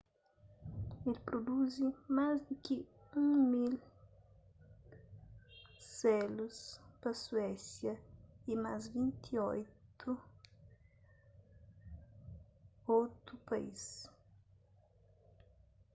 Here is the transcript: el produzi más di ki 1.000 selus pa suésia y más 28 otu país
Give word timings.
el 1.07 1.15
produzi 1.27 1.85
más 2.15 2.37
di 2.47 2.55
ki 2.65 2.77
1.000 3.11 3.75
selus 5.95 6.57
pa 7.01 7.09
suésia 7.23 7.93
y 8.51 8.53
más 8.63 8.81
28 8.95 10.09
otu 12.99 13.33
país 13.47 13.83